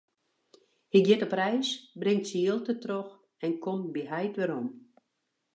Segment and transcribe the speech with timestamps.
[0.91, 1.69] Hy giet op reis,
[2.01, 3.11] bringt syn jild dertroch
[3.45, 4.67] en komt by heit werom.